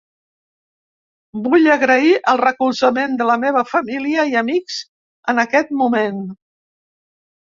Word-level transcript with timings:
Vull 1.47 1.69
agrair 1.73 2.15
el 2.33 2.41
recolzament 2.41 3.13
de 3.19 3.27
la 3.33 3.37
meva 3.43 3.63
família 3.75 4.27
i 4.33 4.41
amics 4.45 4.79
en 5.35 5.43
aquest 5.45 5.75
moment. 5.83 6.25